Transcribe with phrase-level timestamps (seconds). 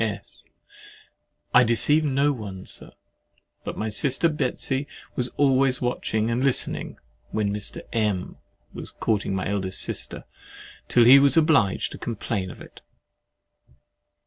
[0.03, 0.45] S.
[1.53, 2.89] I deceive no one, Sir.
[3.63, 6.97] But my sister Betsey was always watching and listening
[7.29, 7.81] when Mr.
[7.93, 8.37] M——
[8.73, 10.23] was courting my eldest sister,
[10.87, 12.81] till he was obliged to complain of it.